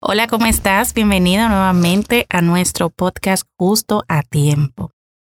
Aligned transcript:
Hola, 0.00 0.28
¿cómo 0.28 0.46
estás? 0.46 0.94
Bienvenido 0.94 1.48
nuevamente 1.48 2.24
a 2.30 2.40
nuestro 2.40 2.88
podcast 2.88 3.42
Justo 3.56 4.04
a 4.06 4.22
Tiempo. 4.22 4.92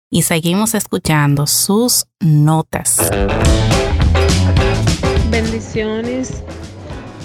Y 0.09 0.23
seguimos 0.23 0.73
escuchando 0.73 1.45
sus 1.45 2.07
notas. 2.19 3.11
Bendiciones 5.29 6.41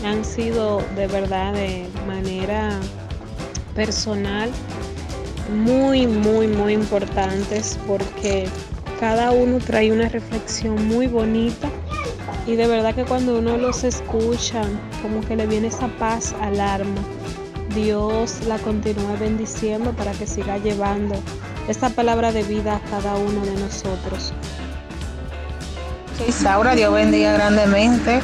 han 0.04 0.22
sido 0.22 0.82
de 0.96 1.06
verdad 1.06 1.54
de 1.54 1.88
manera 2.06 2.78
personal 3.74 4.50
muy, 5.50 6.06
muy, 6.06 6.46
muy 6.46 6.74
importantes 6.74 7.78
porque 7.86 8.50
cada 9.00 9.30
uno 9.30 9.60
trae 9.60 9.90
una 9.90 10.10
reflexión 10.10 10.86
muy 10.86 11.06
bonita 11.06 11.70
y 12.46 12.54
de 12.56 12.66
verdad 12.66 12.94
que 12.94 13.06
cuando 13.06 13.38
uno 13.38 13.56
los 13.56 13.82
escucha, 13.82 14.62
como 15.00 15.22
que 15.22 15.36
le 15.36 15.46
viene 15.46 15.68
esa 15.68 15.88
paz 15.98 16.34
al 16.42 16.60
alma. 16.60 17.00
Dios 17.74 18.40
la 18.46 18.58
continúa 18.58 19.16
bendiciendo 19.18 19.92
para 19.92 20.12
que 20.12 20.26
siga 20.26 20.58
llevando 20.58 21.14
esta 21.68 21.90
palabra 21.90 22.32
de 22.32 22.42
vida 22.42 22.76
a 22.76 22.90
cada 22.90 23.14
uno 23.14 23.44
de 23.44 23.54
nosotros. 23.54 24.32
Isaura, 26.28 26.74
Dios 26.74 26.92
bendiga 26.92 27.32
grandemente. 27.32 28.20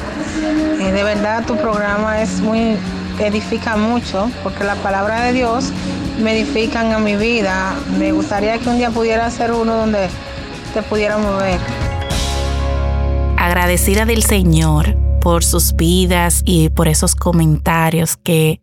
Eh, 0.79 0.91
de 0.91 1.03
verdad 1.03 1.45
tu 1.45 1.55
programa 1.57 2.21
es 2.21 2.41
muy, 2.41 2.77
edifica 3.19 3.77
mucho, 3.77 4.29
porque 4.43 4.63
la 4.63 4.75
palabra 4.75 5.23
de 5.23 5.33
Dios 5.33 5.71
me 6.21 6.37
edifican 6.37 6.91
a 6.93 6.99
mi 6.99 7.15
vida. 7.15 7.75
Me 7.97 8.11
gustaría 8.11 8.57
que 8.59 8.69
un 8.69 8.77
día 8.77 8.91
pudiera 8.91 9.29
ser 9.31 9.51
uno 9.51 9.75
donde 9.75 10.09
te 10.73 10.81
pudiéramos 10.83 11.41
ver. 11.41 11.59
Agradecida 13.37 14.05
del 14.05 14.23
Señor 14.23 14.95
por 15.21 15.43
sus 15.43 15.75
vidas 15.75 16.41
y 16.45 16.69
por 16.69 16.87
esos 16.87 17.15
comentarios 17.15 18.17
que 18.17 18.61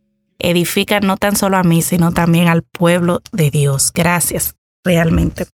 edifican 0.50 1.06
no 1.06 1.16
tan 1.16 1.36
solo 1.36 1.56
a 1.56 1.62
mí, 1.62 1.80
sino 1.82 2.12
también 2.12 2.48
al 2.48 2.62
pueblo 2.62 3.20
de 3.32 3.50
Dios. 3.50 3.92
Gracias, 3.92 4.54
realmente. 4.84 5.46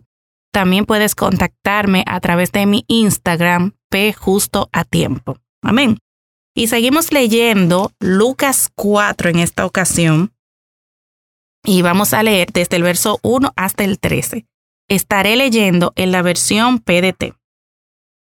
También 0.54 0.86
puedes 0.86 1.16
contactarme 1.16 2.04
a 2.08 2.20
través 2.20 2.52
de 2.52 2.66
mi 2.66 2.84
Instagram, 2.88 3.74
P 3.90 4.16
a 4.72 4.84
Tiempo. 4.86 5.38
Amén. 5.62 6.00
Y 6.56 6.68
seguimos 6.68 7.12
leyendo 7.12 7.92
Lucas 8.00 8.70
4 8.74 9.30
en 9.30 9.40
esta 9.40 9.66
ocasión. 9.66 10.32
Y 11.64 11.82
vamos 11.82 12.14
a 12.14 12.24
leer 12.24 12.52
desde 12.52 12.78
el 12.78 12.84
verso 12.84 13.20
1 13.24 13.54
hasta 13.56 13.84
el 13.84 14.00
13. 14.00 14.46
Estaré 14.88 15.36
leyendo 15.36 15.94
en 15.96 16.12
la 16.12 16.22
versión 16.22 16.80
PDT. 16.80 17.36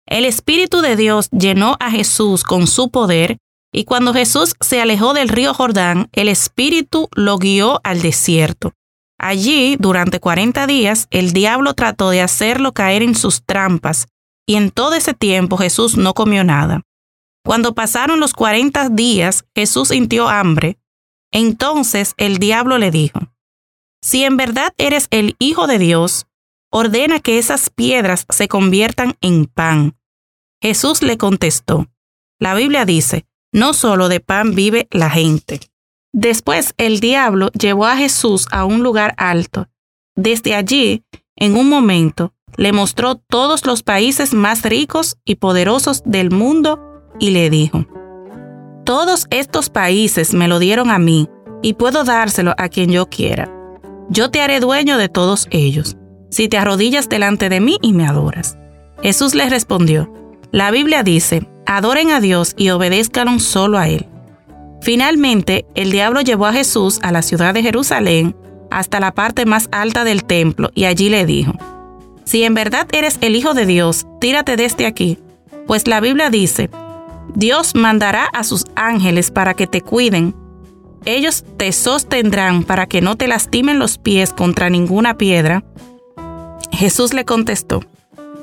El 0.05 0.25
Espíritu 0.25 0.81
de 0.81 0.95
Dios 0.95 1.29
llenó 1.31 1.77
a 1.79 1.89
Jesús 1.89 2.43
con 2.43 2.67
su 2.67 2.89
poder 2.89 3.37
y 3.73 3.85
cuando 3.85 4.13
Jesús 4.13 4.55
se 4.61 4.79
alejó 4.79 5.13
del 5.13 5.29
río 5.29 5.53
Jordán, 5.53 6.07
el 6.11 6.29
Espíritu 6.29 7.09
lo 7.15 7.37
guió 7.39 7.81
al 7.83 8.03
desierto. 8.03 8.73
Allí, 9.17 9.77
durante 9.79 10.19
cuarenta 10.19 10.67
días, 10.67 11.07
el 11.09 11.33
diablo 11.33 11.73
trató 11.73 12.11
de 12.11 12.21
hacerlo 12.21 12.73
caer 12.73 13.01
en 13.01 13.15
sus 13.15 13.43
trampas, 13.43 14.07
y 14.45 14.55
en 14.55 14.69
todo 14.69 14.93
ese 14.93 15.13
tiempo 15.13 15.57
Jesús 15.57 15.97
no 15.97 16.13
comió 16.13 16.43
nada. 16.43 16.81
Cuando 17.43 17.73
pasaron 17.73 18.19
los 18.19 18.33
cuarenta 18.33 18.89
días, 18.89 19.45
Jesús 19.55 19.89
sintió 19.89 20.29
hambre. 20.29 20.77
Entonces 21.33 22.13
el 22.15 22.37
diablo 22.37 22.77
le 22.77 22.91
dijo, 22.91 23.19
Si 24.01 24.23
en 24.23 24.37
verdad 24.37 24.73
eres 24.77 25.07
el 25.11 25.35
Hijo 25.39 25.67
de 25.67 25.79
Dios, 25.79 26.27
ordena 26.71 27.19
que 27.19 27.37
esas 27.37 27.69
piedras 27.69 28.25
se 28.29 28.47
conviertan 28.47 29.17
en 29.19 29.47
pan. 29.47 29.97
Jesús 30.61 31.01
le 31.01 31.17
contestó, 31.17 31.87
la 32.39 32.55
Biblia 32.55 32.85
dice, 32.85 33.25
no 33.51 33.73
solo 33.73 34.09
de 34.09 34.19
pan 34.19 34.55
vive 34.55 34.87
la 34.91 35.09
gente. 35.09 35.59
Después 36.13 36.73
el 36.77 36.99
diablo 36.99 37.49
llevó 37.51 37.85
a 37.85 37.97
Jesús 37.97 38.47
a 38.51 38.65
un 38.65 38.83
lugar 38.83 39.13
alto. 39.17 39.67
Desde 40.15 40.55
allí, 40.55 41.03
en 41.35 41.55
un 41.55 41.69
momento, 41.69 42.33
le 42.55 42.71
mostró 42.71 43.15
todos 43.15 43.65
los 43.65 43.83
países 43.83 44.33
más 44.33 44.63
ricos 44.63 45.17
y 45.25 45.35
poderosos 45.35 46.03
del 46.05 46.31
mundo 46.31 46.79
y 47.19 47.31
le 47.31 47.49
dijo, 47.49 47.85
Todos 48.85 49.27
estos 49.29 49.69
países 49.69 50.33
me 50.33 50.49
lo 50.49 50.59
dieron 50.59 50.91
a 50.91 50.99
mí 50.99 51.29
y 51.61 51.73
puedo 51.73 52.03
dárselo 52.03 52.53
a 52.57 52.67
quien 52.67 52.91
yo 52.91 53.05
quiera. 53.05 53.49
Yo 54.09 54.29
te 54.29 54.41
haré 54.41 54.59
dueño 54.59 54.97
de 54.97 55.07
todos 55.07 55.47
ellos, 55.51 55.95
si 56.29 56.49
te 56.49 56.57
arrodillas 56.57 57.07
delante 57.07 57.47
de 57.47 57.61
mí 57.61 57.77
y 57.81 57.93
me 57.93 58.05
adoras. 58.05 58.57
Jesús 59.01 59.35
le 59.35 59.49
respondió, 59.49 60.13
La 60.51 60.69
Biblia 60.69 61.01
dice, 61.01 61.47
adoren 61.65 62.11
a 62.11 62.19
Dios 62.19 62.55
y 62.57 62.71
obedezcan 62.71 63.39
solo 63.39 63.77
a 63.77 63.87
Él. 63.87 64.07
Finalmente, 64.81 65.65
el 65.75 65.89
diablo 65.89 66.19
llevó 66.19 66.47
a 66.47 66.53
Jesús 66.53 66.99
a 67.03 67.13
la 67.13 67.21
ciudad 67.21 67.53
de 67.53 67.63
Jerusalén 67.63 68.35
hasta 68.69 68.99
la 68.99 69.13
parte 69.13 69.45
más 69.45 69.69
alta 69.71 70.03
del 70.03 70.25
templo 70.25 70.71
y 70.75 70.85
allí 70.85 71.07
le 71.07 71.25
dijo, 71.25 71.53
Si 72.25 72.43
en 72.43 72.53
verdad 72.53 72.87
eres 72.91 73.17
el 73.21 73.37
Hijo 73.37 73.53
de 73.53 73.65
Dios, 73.65 74.05
tírate 74.19 74.57
desde 74.57 74.85
aquí, 74.85 75.19
pues 75.67 75.87
la 75.87 76.01
Biblia 76.01 76.29
dice, 76.29 76.69
Dios 77.35 77.75
mandará 77.75 78.25
a 78.25 78.43
sus 78.43 78.65
ángeles 78.75 79.31
para 79.31 79.53
que 79.53 79.67
te 79.67 79.81
cuiden. 79.81 80.35
Ellos 81.05 81.43
te 81.57 81.71
sostendrán 81.71 82.63
para 82.63 82.85
que 82.85 83.01
no 83.01 83.15
te 83.15 83.27
lastimen 83.27 83.79
los 83.79 83.97
pies 83.97 84.33
contra 84.33 84.69
ninguna 84.69 85.17
piedra. 85.17 85.63
Jesús 86.71 87.13
le 87.13 87.25
contestó, 87.25 87.81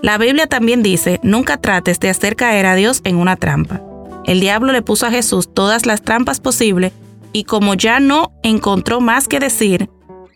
la 0.03 0.17
Biblia 0.17 0.47
también 0.47 0.83
dice, 0.83 1.21
nunca 1.23 1.59
trates 1.59 2.01
de 2.01 2.09
hacer 2.09 2.35
caer 2.35 2.65
a 2.67 2.75
Dios 2.75 3.03
en 3.05 3.17
una 3.17 3.37
trampa. 3.37 3.83
El 4.25 4.41
diablo 4.41 4.73
le 4.73 4.83
puso 4.83 5.07
a 5.07 5.11
Jesús 5.11 5.53
todas 5.53 5.85
las 5.85 6.03
trampas 6.03 6.41
posibles 6.41 6.93
y 7.33 7.45
como 7.45 7.75
ya 7.75 8.01
no 8.01 8.33
encontró 8.43 9.01
más 9.01 9.29
que 9.29 9.41
decir, 9.41 9.91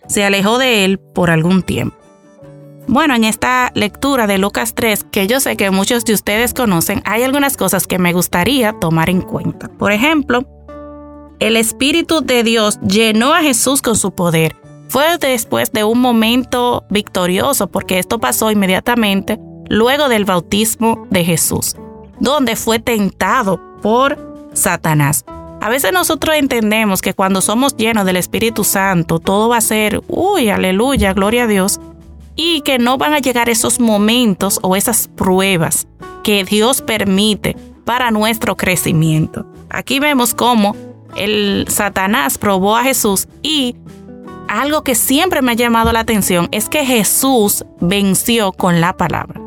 se 0.07 0.25
alejó 0.25 0.59
de 0.59 0.85
él 0.85 0.99
por 0.99 1.31
algún 1.31 1.63
tiempo. 1.63 1.97
Bueno, 2.87 3.15
en 3.15 3.25
esta 3.25 3.73
lectura 3.75 4.27
de 4.27 4.39
Lucas 4.39 4.75
3, 4.75 5.05
que 5.11 5.27
yo 5.27 5.41
sé 5.41 5.57
que 5.57 5.71
muchos 5.71 6.05
de 6.05 6.13
ustedes 6.13 6.53
conocen, 6.53 7.03
hay 7.07 7.23
algunas 7.23 7.57
cosas 7.57 7.87
que 7.87 7.99
me 7.99 8.13
gustaría 8.13 8.75
tomar 8.75 9.09
en 9.09 9.23
cuenta. 9.23 9.69
Por 9.69 9.91
ejemplo, 9.91 10.45
el 11.41 11.57
Espíritu 11.57 12.21
de 12.21 12.43
Dios 12.43 12.79
llenó 12.81 13.35
a 13.35 13.41
Jesús 13.41 13.81
con 13.81 13.97
su 13.97 14.15
poder. 14.15 14.57
Fue 14.89 15.19
después 15.19 15.73
de 15.73 15.83
un 15.83 15.99
momento 15.99 16.85
victorioso, 16.91 17.69
porque 17.69 17.99
esto 17.99 18.21
pasó 18.21 18.51
inmediatamente 18.51 19.39
luego 19.69 20.09
del 20.09 20.27
bautismo 20.27 21.07
de 21.11 21.25
Jesús, 21.25 21.77
donde 22.21 22.55
fue 22.55 22.79
tentado 22.79 23.61
por 23.81 24.19
Satanás. 24.53 25.25
A 25.61 25.71
veces 25.71 25.93
nosotros 25.93 26.37
entendemos 26.37 27.01
que 27.01 27.15
cuando 27.15 27.41
somos 27.41 27.75
llenos 27.77 28.05
del 28.05 28.17
Espíritu 28.17 28.63
Santo, 28.63 29.19
todo 29.19 29.49
va 29.49 29.57
a 29.57 29.63
ser, 29.63 30.03
uy, 30.09 30.51
aleluya, 30.51 31.15
gloria 31.15 31.45
a 31.45 31.47
Dios, 31.47 31.81
y 32.37 32.61
que 32.63 32.79
no 32.79 32.99
van 32.99 33.15
a 33.15 33.19
llegar 33.19 33.49
esos 33.49 33.81
momentos 33.81 34.59
o 34.63 34.77
esas 34.77 35.09
pruebas 35.09 35.87
que 36.23 36.45
Dios 36.45 36.81
permite 36.81 37.57
para 37.85 38.11
nuestro 38.11 38.57
crecimiento. 38.57 39.47
Aquí 39.71 40.01
vemos 40.01 40.35
cómo 40.35 40.75
el 41.17 41.67
Satanás 41.69 42.39
probó 42.39 42.77
a 42.77 42.83
Jesús 42.83 43.29
y 43.43 43.77
algo 44.49 44.83
que 44.83 44.95
siempre 44.95 45.43
me 45.43 45.53
ha 45.53 45.57
llamado 45.57 45.93
la 45.93 46.01
atención 46.01 46.49
es 46.53 46.69
que 46.69 46.85
Jesús 46.85 47.65
venció 47.81 48.53
con 48.53 48.81
la 48.81 48.97
palabra. 48.97 49.41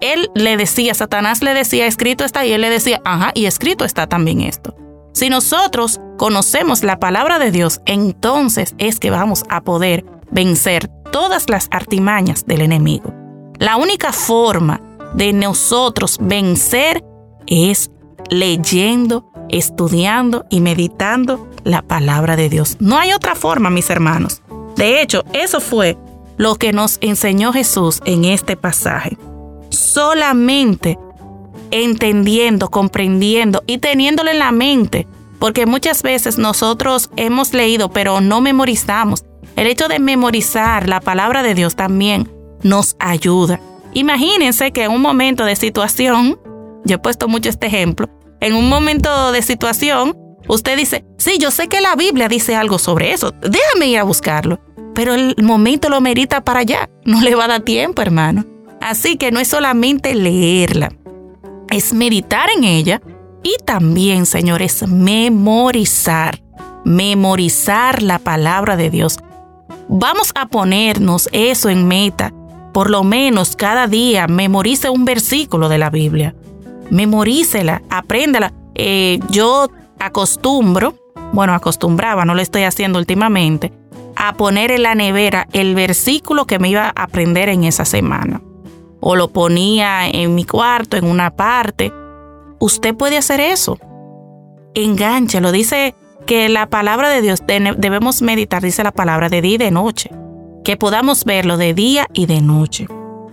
Él 0.00 0.30
le 0.34 0.56
decía, 0.56 0.94
Satanás 0.94 1.42
le 1.42 1.54
decía, 1.54 1.86
escrito 1.86 2.24
está, 2.24 2.46
y 2.46 2.52
él 2.52 2.60
le 2.60 2.70
decía, 2.70 3.00
ajá, 3.04 3.32
y 3.34 3.46
escrito 3.46 3.84
está 3.84 4.06
también 4.06 4.42
esto. 4.42 4.76
Si 5.12 5.28
nosotros 5.28 6.00
conocemos 6.16 6.84
la 6.84 7.00
palabra 7.00 7.40
de 7.40 7.50
Dios, 7.50 7.80
entonces 7.86 8.74
es 8.78 9.00
que 9.00 9.10
vamos 9.10 9.42
a 9.48 9.62
poder 9.62 10.04
vencer 10.30 10.88
todas 11.10 11.48
las 11.48 11.68
artimañas 11.70 12.46
del 12.46 12.62
enemigo. 12.62 13.12
La 13.58 13.76
única 13.76 14.12
forma 14.12 14.80
de 15.14 15.32
nosotros 15.32 16.18
vencer 16.20 17.04
es 17.46 17.90
leyendo, 18.30 19.30
estudiando 19.48 20.44
y 20.50 20.60
meditando 20.60 21.48
la 21.64 21.82
palabra 21.82 22.36
de 22.36 22.48
Dios. 22.48 22.76
No 22.80 22.98
hay 22.98 23.12
otra 23.12 23.34
forma, 23.34 23.70
mis 23.70 23.90
hermanos. 23.90 24.42
De 24.76 25.02
hecho, 25.02 25.24
eso 25.32 25.60
fue 25.60 25.96
lo 26.36 26.54
que 26.54 26.72
nos 26.72 26.98
enseñó 27.00 27.52
Jesús 27.52 28.00
en 28.04 28.24
este 28.24 28.56
pasaje. 28.56 29.16
solamente 29.70 30.98
entendiendo, 31.70 32.70
comprendiendo 32.70 33.62
y 33.66 33.78
teniéndolo 33.78 34.30
en 34.30 34.38
la 34.38 34.52
mente, 34.52 35.06
porque 35.38 35.66
muchas 35.66 36.02
veces 36.02 36.38
nosotros 36.38 37.10
hemos 37.16 37.52
leído 37.52 37.90
pero 37.90 38.20
no 38.20 38.40
memorizamos. 38.40 39.24
El 39.58 39.66
hecho 39.66 39.88
de 39.88 39.98
memorizar 39.98 40.88
la 40.88 41.00
palabra 41.00 41.42
de 41.42 41.52
Dios 41.52 41.74
también 41.74 42.30
nos 42.62 42.94
ayuda. 43.00 43.60
Imagínense 43.92 44.70
que 44.70 44.84
en 44.84 44.92
un 44.92 45.02
momento 45.02 45.44
de 45.44 45.56
situación, 45.56 46.38
yo 46.84 46.94
he 46.94 46.98
puesto 46.98 47.26
mucho 47.26 47.48
este 47.48 47.66
ejemplo, 47.66 48.08
en 48.38 48.54
un 48.54 48.68
momento 48.68 49.32
de 49.32 49.42
situación, 49.42 50.16
usted 50.46 50.76
dice, 50.76 51.04
sí, 51.16 51.38
yo 51.40 51.50
sé 51.50 51.66
que 51.66 51.80
la 51.80 51.96
Biblia 51.96 52.28
dice 52.28 52.54
algo 52.54 52.78
sobre 52.78 53.12
eso, 53.12 53.32
déjame 53.32 53.88
ir 53.88 53.98
a 53.98 54.04
buscarlo, 54.04 54.60
pero 54.94 55.14
el 55.14 55.34
momento 55.42 55.88
lo 55.88 56.00
merita 56.00 56.44
para 56.44 56.60
allá, 56.60 56.88
no 57.04 57.20
le 57.20 57.34
va 57.34 57.46
a 57.46 57.48
dar 57.48 57.62
tiempo, 57.62 58.00
hermano. 58.00 58.44
Así 58.80 59.16
que 59.16 59.32
no 59.32 59.40
es 59.40 59.48
solamente 59.48 60.14
leerla, 60.14 60.92
es 61.68 61.92
meditar 61.92 62.48
en 62.56 62.62
ella 62.62 63.02
y 63.42 63.56
también, 63.64 64.24
señores, 64.24 64.86
memorizar, 64.86 66.44
memorizar 66.84 68.04
la 68.04 68.20
palabra 68.20 68.76
de 68.76 68.90
Dios. 68.90 69.18
Vamos 69.88 70.32
a 70.34 70.46
ponernos 70.46 71.28
eso 71.32 71.68
en 71.68 71.88
meta. 71.88 72.32
Por 72.72 72.90
lo 72.90 73.04
menos 73.04 73.56
cada 73.56 73.86
día 73.86 74.26
memorice 74.26 74.90
un 74.90 75.04
versículo 75.04 75.68
de 75.68 75.78
la 75.78 75.90
Biblia. 75.90 76.34
Memorícela, 76.90 77.82
apréndala. 77.90 78.52
Eh, 78.74 79.18
yo 79.30 79.68
acostumbro, 79.98 80.94
bueno, 81.32 81.54
acostumbraba, 81.54 82.24
no 82.24 82.34
lo 82.34 82.42
estoy 82.42 82.62
haciendo 82.62 82.98
últimamente, 82.98 83.72
a 84.14 84.34
poner 84.34 84.70
en 84.70 84.82
la 84.82 84.94
nevera 84.94 85.48
el 85.52 85.74
versículo 85.74 86.46
que 86.46 86.58
me 86.58 86.68
iba 86.68 86.86
a 86.86 87.02
aprender 87.02 87.48
en 87.48 87.64
esa 87.64 87.84
semana 87.84 88.40
o 89.00 89.16
lo 89.16 89.28
ponía 89.28 90.08
en 90.08 90.34
mi 90.34 90.44
cuarto, 90.44 90.96
en 90.96 91.04
una 91.04 91.30
parte. 91.30 91.92
Usted 92.58 92.94
puede 92.94 93.16
hacer 93.16 93.40
eso. 93.40 93.78
Engánchelo. 94.74 95.52
Dice 95.52 95.94
que 96.28 96.50
la 96.50 96.68
palabra 96.68 97.08
de 97.08 97.22
Dios 97.22 97.42
debemos 97.46 98.20
meditar, 98.20 98.62
dice 98.62 98.84
la 98.84 98.92
palabra, 98.92 99.30
de 99.30 99.40
día 99.40 99.54
y 99.54 99.58
de 99.58 99.70
noche. 99.70 100.10
Que 100.62 100.76
podamos 100.76 101.24
verlo 101.24 101.56
de 101.56 101.72
día 101.72 102.06
y 102.12 102.26
de 102.26 102.42
noche. 102.42 102.86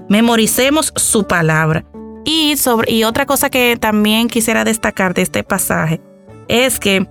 Memoricemos 0.07 0.93
su 0.95 1.27
palabra. 1.27 1.83
Y, 2.23 2.55
sobre, 2.55 2.89
y 2.89 3.03
otra 3.03 3.25
cosa 3.25 3.49
que 3.49 3.75
también 3.77 4.29
quisiera 4.29 4.63
destacar 4.63 5.13
de 5.13 5.23
este 5.23 5.43
pasaje 5.43 6.01
es 6.47 6.79
que 6.79 7.05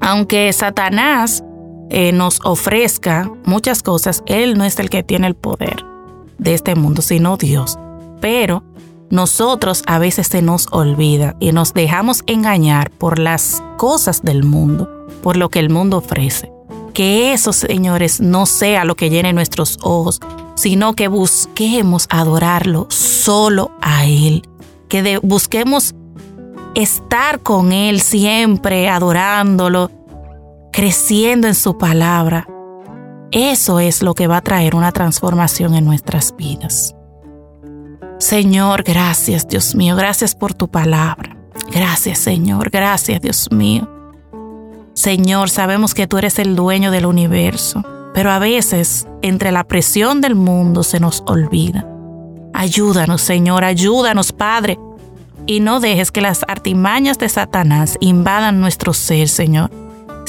aunque 0.00 0.50
Satanás 0.54 1.44
eh, 1.90 2.12
nos 2.12 2.40
ofrezca 2.42 3.30
muchas 3.44 3.82
cosas, 3.82 4.22
Él 4.24 4.56
no 4.56 4.64
es 4.64 4.78
el 4.78 4.88
que 4.88 5.02
tiene 5.02 5.26
el 5.26 5.36
poder 5.36 5.84
de 6.38 6.54
este 6.54 6.74
mundo, 6.74 7.02
sino 7.02 7.36
Dios. 7.36 7.78
Pero 8.22 8.64
nosotros 9.10 9.82
a 9.86 9.98
veces 9.98 10.28
se 10.28 10.42
nos 10.42 10.68
olvida 10.70 11.36
y 11.40 11.52
nos 11.52 11.74
dejamos 11.74 12.22
engañar 12.26 12.90
por 12.90 13.18
las 13.18 13.62
cosas 13.76 14.22
del 14.22 14.44
mundo, 14.44 14.88
por 15.22 15.36
lo 15.36 15.48
que 15.48 15.58
el 15.58 15.70
mundo 15.70 15.98
ofrece. 15.98 16.52
Que 16.94 17.32
eso, 17.32 17.52
señores, 17.52 18.20
no 18.20 18.46
sea 18.46 18.84
lo 18.84 18.94
que 18.94 19.10
llene 19.10 19.32
nuestros 19.32 19.78
ojos, 19.82 20.20
sino 20.54 20.94
que 20.94 21.08
busquemos 21.08 22.06
adorarlo 22.10 22.86
solo 22.90 23.72
a 23.80 24.06
Él. 24.06 24.42
Que 24.88 25.18
busquemos 25.22 25.94
estar 26.74 27.40
con 27.40 27.72
Él 27.72 28.00
siempre, 28.00 28.88
adorándolo, 28.88 29.90
creciendo 30.72 31.46
en 31.48 31.54
su 31.54 31.78
palabra, 31.78 32.46
eso 33.32 33.78
es 33.78 34.02
lo 34.02 34.14
que 34.14 34.26
va 34.26 34.38
a 34.38 34.42
traer 34.42 34.74
una 34.74 34.90
transformación 34.90 35.74
en 35.74 35.84
nuestras 35.84 36.34
vidas. 36.36 36.96
Señor, 38.20 38.84
gracias 38.84 39.48
Dios 39.48 39.74
mío, 39.74 39.96
gracias 39.96 40.36
por 40.36 40.54
tu 40.54 40.68
palabra. 40.68 41.36
Gracias 41.72 42.20
Señor, 42.20 42.70
gracias 42.70 43.20
Dios 43.20 43.50
mío. 43.50 43.90
Señor, 44.94 45.50
sabemos 45.50 45.94
que 45.94 46.06
tú 46.06 46.18
eres 46.18 46.38
el 46.38 46.54
dueño 46.54 46.92
del 46.92 47.06
universo, 47.06 47.82
pero 48.14 48.30
a 48.30 48.38
veces 48.38 49.08
entre 49.22 49.50
la 49.50 49.64
presión 49.64 50.20
del 50.20 50.36
mundo 50.36 50.84
se 50.84 51.00
nos 51.00 51.24
olvida. 51.26 51.84
Ayúdanos 52.54 53.20
Señor, 53.20 53.64
ayúdanos 53.64 54.30
Padre, 54.30 54.78
y 55.46 55.58
no 55.58 55.80
dejes 55.80 56.12
que 56.12 56.20
las 56.20 56.44
artimañas 56.46 57.18
de 57.18 57.28
Satanás 57.28 57.96
invadan 58.00 58.60
nuestro 58.60 58.92
ser, 58.92 59.28
Señor 59.28 59.70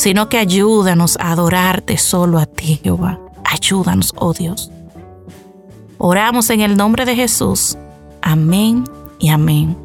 sino 0.02 0.30
que 0.30 0.40
ayúdanos 0.40 1.18
a 1.20 1.32
adorarte 1.32 1.98
solo 1.98 2.40
a 2.40 2.48
ti, 2.48 2.80
Jehová. 2.84 3.20
Ayúdanos, 3.44 4.14
oh 4.18 4.34
Dios. 4.34 4.72
Oramos 6.04 6.50
en 6.50 6.62
el 6.62 6.78
nombre 6.78 7.06
de 7.06 7.16
Jesús. 7.16 7.78
Amén 8.24 8.86
y 9.20 9.30
amén. 9.30 9.78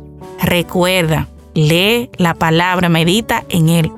Recuerda, 0.43 1.29
lee 1.53 2.09
la 2.17 2.33
palabra, 2.33 2.89
medita 2.89 3.45
en 3.51 3.69
él. 3.69 3.93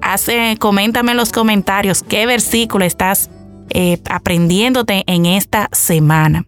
Hace, 0.00 0.56
coméntame 0.58 1.10
en 1.10 1.18
los 1.18 1.30
comentarios 1.30 2.02
qué 2.02 2.24
versículo 2.24 2.86
estás 2.86 3.28
eh, 3.68 4.00
aprendiéndote 4.08 5.04
en 5.06 5.26
esta 5.26 5.68
semana. 5.72 6.46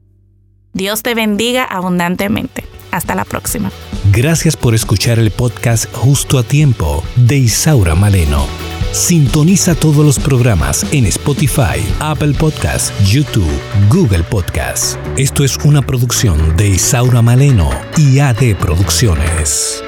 Dios 0.73 1.03
te 1.03 1.15
bendiga 1.15 1.65
abundantemente. 1.65 2.65
Hasta 2.91 3.15
la 3.15 3.27
próxima. 3.27 3.71
Gracias 4.13 4.57
por 4.57 4.75
escuchar 4.75 5.19
el 5.19 5.31
podcast 5.33 5.95
Justo 5.95 6.39
a 6.39 6.45
Tiempo 6.45 7.05
de 7.17 7.37
Isaura 7.37 7.95
Maleno. 7.95 8.70
Sintoniza 8.93 9.77
todos 9.77 10.05
los 10.05 10.19
programas 10.19 10.85
en 10.93 11.07
Spotify, 11.07 11.81
Apple 12.01 12.35
Podcasts, 12.35 12.93
YouTube, 13.09 13.49
Google 13.89 14.25
Podcasts. 14.25 14.99
Esto 15.17 15.45
es 15.45 15.57
una 15.59 15.81
producción 15.81 16.57
de 16.57 16.71
Isaura 16.71 17.23
Maleno 17.23 17.71
y 17.97 18.19
AD 18.19 18.57
Producciones. 18.59 19.85